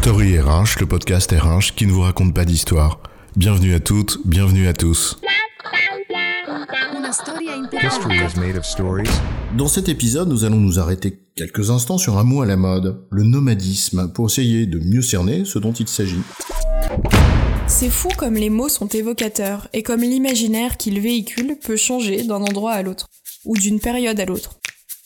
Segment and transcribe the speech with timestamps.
[0.00, 3.00] Story RH, le podcast RH qui ne vous raconte pas d'histoire.
[3.34, 5.18] Bienvenue à toutes, bienvenue à tous.
[9.56, 13.04] Dans cet épisode, nous allons nous arrêter quelques instants sur un mot à la mode,
[13.10, 16.22] le nomadisme, pour essayer de mieux cerner ce dont il s'agit.
[17.66, 22.40] C'est fou comme les mots sont évocateurs et comme l'imaginaire qu'ils véhiculent peut changer d'un
[22.40, 23.08] endroit à l'autre,
[23.44, 24.60] ou d'une période à l'autre.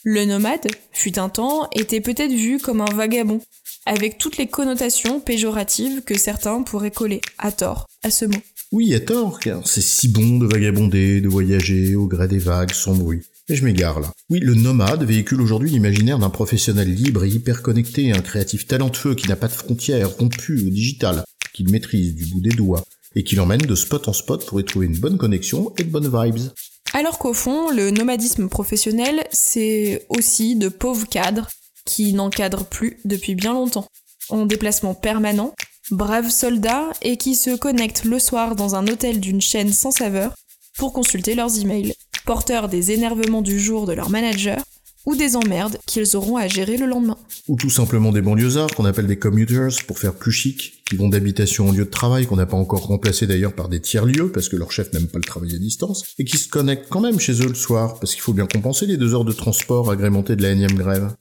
[0.05, 3.39] Le nomade, fut un temps, était peut-être vu comme un vagabond,
[3.85, 8.41] avec toutes les connotations péjoratives que certains pourraient coller, à tort, à ce mot.
[8.71, 12.73] Oui, à tort, car c'est si bon de vagabonder, de voyager au gré des vagues
[12.73, 13.21] sans bruit.
[13.49, 14.11] Mais je m'égare là.
[14.29, 19.15] Oui, le nomade véhicule aujourd'hui l'imaginaire d'un professionnel libre et hyper connecté, un créatif talentueux
[19.15, 21.23] qui n'a pas de frontières, rompu au digital,
[21.53, 22.83] qu'il maîtrise du bout des doigts,
[23.15, 25.89] et qui l'emmène de spot en spot pour y trouver une bonne connexion et de
[25.89, 26.49] bonnes vibes.
[26.93, 31.49] Alors qu'au fond, le nomadisme professionnel, c'est aussi de pauvres cadres
[31.85, 33.87] qui n'encadrent plus depuis bien longtemps,
[34.29, 35.53] en déplacement permanent,
[35.91, 40.33] braves soldats et qui se connectent le soir dans un hôtel d'une chaîne sans saveur
[40.77, 41.93] pour consulter leurs emails,
[42.25, 44.63] porteurs des énervements du jour de leur manager
[45.05, 47.17] ou des emmerdes qu'ils auront à gérer le lendemain.
[47.49, 51.09] Ou tout simplement des banlieusards qu'on appelle des commuters pour faire plus chic, qui vont
[51.09, 54.47] d'habitation en lieu de travail qu'on n'a pas encore remplacé d'ailleurs par des tiers-lieux parce
[54.47, 57.19] que leur chef n'aime pas le travail à distance, et qui se connectent quand même
[57.19, 60.37] chez eux le soir parce qu'il faut bien compenser les deux heures de transport agrémentées
[60.37, 61.13] de la énième grève.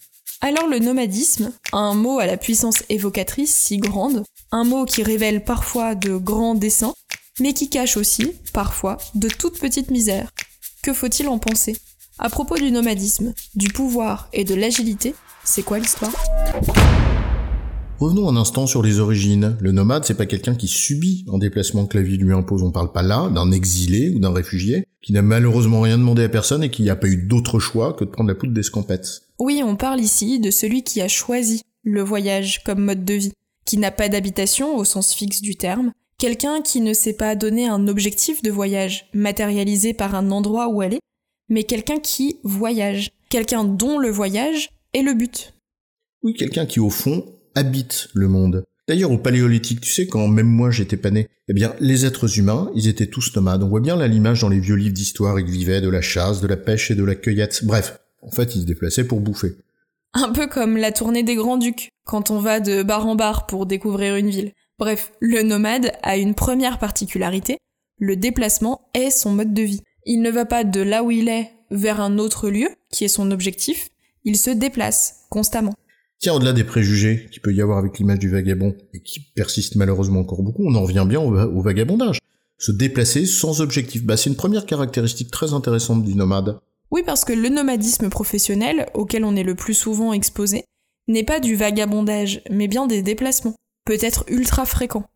[0.44, 5.44] Alors le nomadisme, un mot à la puissance évocatrice si grande, un mot qui révèle
[5.44, 6.94] parfois de grands dessins,
[7.38, 10.32] mais qui cache aussi, parfois, de toutes petites misères.
[10.82, 11.76] Que faut-il en penser?
[12.18, 16.12] À propos du nomadisme, du pouvoir et de l'agilité, c'est quoi l'histoire?
[18.00, 19.56] Revenons un instant sur les origines.
[19.60, 22.64] Le nomade, c'est pas quelqu'un qui subit un déplacement que la vie lui impose.
[22.64, 26.28] On parle pas là d'un exilé ou d'un réfugié qui n'a malheureusement rien demandé à
[26.28, 29.22] personne et qui n'a pas eu d'autre choix que de prendre la poudre d'escampette.
[29.44, 33.32] Oui, on parle ici de celui qui a choisi le voyage comme mode de vie,
[33.64, 37.66] qui n'a pas d'habitation au sens fixe du terme, quelqu'un qui ne s'est pas donné
[37.66, 41.00] un objectif de voyage matérialisé par un endroit où aller,
[41.48, 45.54] mais quelqu'un qui voyage, quelqu'un dont le voyage est le but.
[46.22, 47.24] Oui, quelqu'un qui au fond
[47.56, 48.62] habite le monde.
[48.86, 52.38] D'ailleurs, au paléolithique, tu sais, quand même moi j'étais pas né, eh bien, les êtres
[52.38, 53.64] humains, ils étaient tous nomades.
[53.64, 56.40] On voit bien là l'image dans les vieux livres d'histoire, ils vivaient de la chasse,
[56.40, 57.64] de la pêche et de la cueillette.
[57.64, 59.56] Bref, en fait, ils se déplaçaient pour bouffer.
[60.14, 63.66] Un peu comme la tournée des Grands-Ducs, quand on va de bar en bar pour
[63.66, 64.52] découvrir une ville.
[64.78, 67.58] Bref, le nomade a une première particularité,
[67.98, 69.82] le déplacement est son mode de vie.
[70.06, 73.08] Il ne va pas de là où il est vers un autre lieu, qui est
[73.08, 73.88] son objectif,
[74.24, 75.74] il se déplace constamment.
[76.18, 79.76] Tiens, au-delà des préjugés qu'il peut y avoir avec l'image du vagabond, et qui persiste
[79.76, 82.18] malheureusement encore beaucoup, on en revient bien au, au vagabondage.
[82.58, 86.60] Se déplacer sans objectif, bah, c'est une première caractéristique très intéressante du nomade.
[86.92, 90.66] Oui, parce que le nomadisme professionnel, auquel on est le plus souvent exposé,
[91.08, 93.54] n'est pas du vagabondage, mais bien des déplacements,
[93.86, 95.06] peut-être ultra fréquents,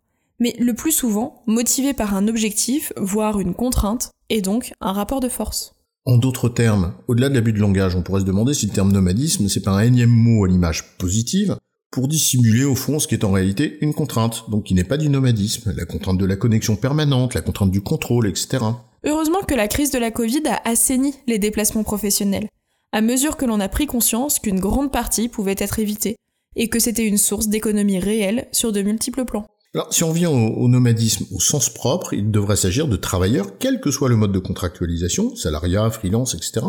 [0.40, 5.20] mais le plus souvent motivé par un objectif, voire une contrainte, et donc un rapport
[5.20, 5.74] de force.
[6.06, 8.90] En d'autres termes, au-delà de l'abus de langage, on pourrait se demander si le terme
[8.90, 11.58] nomadisme, c'est pas un énième mot à l'image positive,
[11.90, 14.96] pour dissimuler au fond ce qui est en réalité une contrainte, donc qui n'est pas
[14.96, 18.64] du nomadisme, la contrainte de la connexion permanente, la contrainte du contrôle, etc.
[19.06, 22.48] Heureusement que la crise de la Covid a assaini les déplacements professionnels,
[22.90, 26.16] à mesure que l'on a pris conscience qu'une grande partie pouvait être évitée,
[26.56, 29.46] et que c'était une source d'économie réelle sur de multiples plans.
[29.74, 33.58] Alors, si on vient au, au, nomadisme au sens propre, il devrait s'agir de travailleurs,
[33.58, 36.66] quel que soit le mode de contractualisation, salariat, freelance, etc.,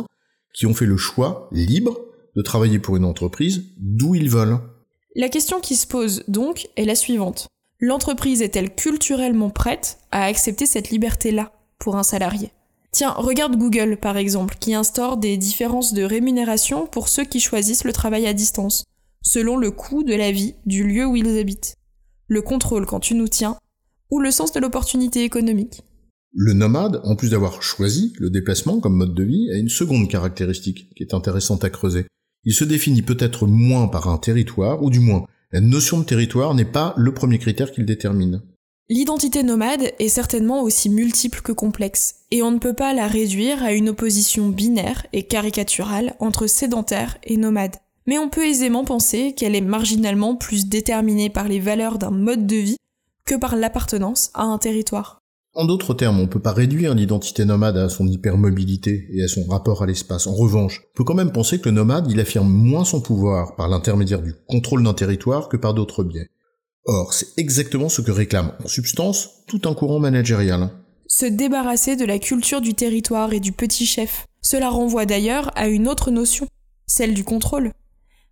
[0.53, 1.97] qui ont fait le choix libre
[2.35, 4.59] de travailler pour une entreprise d'où ils veulent.
[5.15, 7.47] La question qui se pose donc est la suivante.
[7.79, 11.51] L'entreprise est-elle culturellement prête à accepter cette liberté-là?
[11.79, 12.51] Pour un salarié
[12.91, 17.83] Tiens, regarde Google par exemple, qui instaure des différences de rémunération pour ceux qui choisissent
[17.83, 18.85] le travail à distance,
[19.21, 21.75] selon le coût de la vie du lieu où ils habitent
[22.27, 23.57] le contrôle quand tu nous tiens,
[24.09, 25.83] ou le sens de l'opportunité économique.
[26.33, 30.09] Le nomade, en plus d'avoir choisi le déplacement comme mode de vie, a une seconde
[30.09, 32.05] caractéristique qui est intéressante à creuser.
[32.43, 36.53] Il se définit peut-être moins par un territoire, ou du moins, la notion de territoire
[36.53, 38.41] n'est pas le premier critère qu'il détermine.
[38.89, 43.61] L'identité nomade est certainement aussi multiple que complexe, et on ne peut pas la réduire
[43.63, 47.75] à une opposition binaire et caricaturale entre sédentaire et nomade
[48.07, 52.47] mais on peut aisément penser qu'elle est marginalement plus déterminée par les valeurs d'un mode
[52.47, 52.77] de vie
[53.25, 55.19] que par l'appartenance à un territoire.
[55.53, 59.43] En d'autres termes, on peut pas réduire l'identité nomade à son hypermobilité et à son
[59.47, 60.27] rapport à l'espace.
[60.27, 63.55] En revanche, on peut quand même penser que le nomade, il affirme moins son pouvoir
[63.55, 66.29] par l'intermédiaire du contrôle d'un territoire que par d'autres biais.
[66.87, 70.69] Or, c'est exactement ce que réclame, en substance, tout un courant managérial.
[71.07, 74.25] Se débarrasser de la culture du territoire et du petit chef.
[74.41, 76.47] Cela renvoie d'ailleurs à une autre notion,
[76.85, 77.71] celle du contrôle.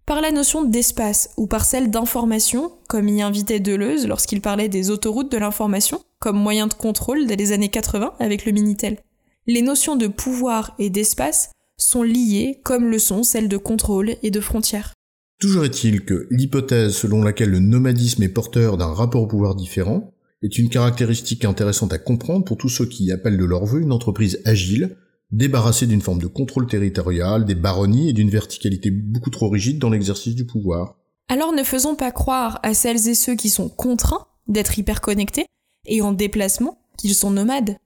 [0.06, 4.92] par la notion d'espace ou par celle d'information, comme y invitait Deleuze lorsqu'il parlait des
[4.92, 9.00] autoroutes de l'information, comme moyen de contrôle dès les années 80 avec le Minitel.
[9.48, 14.30] Les notions de pouvoir et d'espace sont liées comme le sont celles de contrôle et
[14.30, 14.94] de frontières.
[15.39, 20.13] Toujours est-il que l'hypothèse selon laquelle le nomadisme est porteur d'un rapport au pouvoir différent
[20.41, 23.91] est une caractéristique intéressante à comprendre pour tous ceux qui appellent de leur vœu une
[23.91, 24.95] entreprise agile,
[25.31, 29.89] débarrassée d'une forme de contrôle territorial, des baronnies et d'une verticalité beaucoup trop rigide dans
[29.89, 30.95] l'exercice du pouvoir.
[31.27, 35.47] Alors ne faisons pas croire à celles et ceux qui sont contraints d'être hyperconnectés
[35.85, 37.77] et en déplacement qu'ils sont nomades.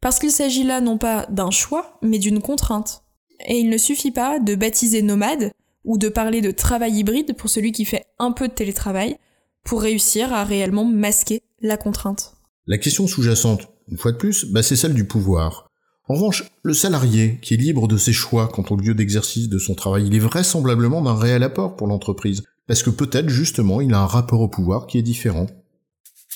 [0.00, 3.02] Parce qu'il s'agit là non pas d'un choix, mais d'une contrainte.
[3.46, 5.52] Et il ne suffit pas de baptiser nomade
[5.86, 9.16] ou de parler de travail hybride pour celui qui fait un peu de télétravail
[9.64, 12.34] pour réussir à réellement masquer la contrainte.
[12.66, 15.70] La question sous-jacente, une fois de plus, bah c'est celle du pouvoir.
[16.08, 19.58] En revanche, le salarié, qui est libre de ses choix quant au lieu d'exercice de
[19.58, 23.94] son travail, il est vraisemblablement d'un réel apport pour l'entreprise, parce que peut-être justement il
[23.94, 25.46] a un rapport au pouvoir qui est différent.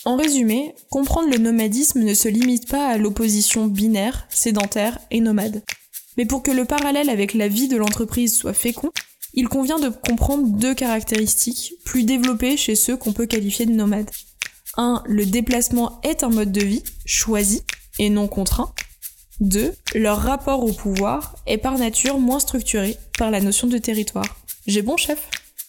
[0.05, 5.62] En résumé, comprendre le nomadisme ne se limite pas à l'opposition binaire, sédentaire et nomade.
[6.17, 8.91] Mais pour que le parallèle avec la vie de l'entreprise soit fécond,
[9.35, 14.11] il convient de comprendre deux caractéristiques plus développées chez ceux qu'on peut qualifier de nomades.
[14.77, 15.03] 1.
[15.06, 17.62] Le déplacement est un mode de vie choisi
[17.99, 18.73] et non contraint.
[19.41, 19.73] 2.
[19.94, 24.27] Leur rapport au pouvoir est par nature moins structuré par la notion de territoire.
[24.67, 25.29] J'ai bon, chef?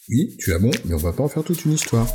[0.10, 2.08] Oui, tu as bon, mais on va pas en faire toute une histoire.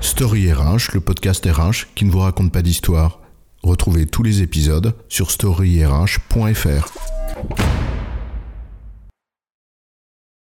[0.00, 3.20] Story RH, le podcast RH qui ne vous raconte pas d'histoire.
[3.62, 6.92] Retrouvez tous les épisodes sur storyrh.fr.